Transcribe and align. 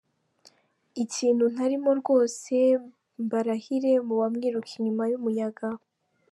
Ikintu 1.03 1.43
ntarimo 1.53 1.89
rwose 1.99 2.53
mbarahire 3.23 3.91
muba 4.07 4.25
mwiruka 4.33 4.69
inyuma 4.77 5.03
y’umuyaga. 5.11 5.67